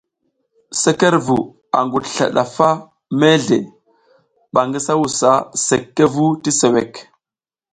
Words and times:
Sekerevu 0.83 1.37
a 1.77 1.79
ngudusla 1.85 2.25
ndafa 2.31 2.69
mezle, 3.19 3.57
ɓa 4.53 4.61
ngi 4.67 4.77
ngisa 4.79 4.93
wusa 4.99 5.31
sekvu 5.65 6.25
ti 6.43 6.49
suwek. 6.59 6.93